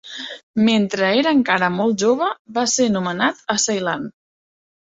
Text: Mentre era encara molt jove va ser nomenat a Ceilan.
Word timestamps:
Mentre 0.69 1.09
era 1.17 1.33
encara 1.39 1.69
molt 1.75 2.05
jove 2.05 2.31
va 2.57 2.65
ser 2.77 2.89
nomenat 2.97 3.47
a 3.57 3.61
Ceilan. 3.67 4.09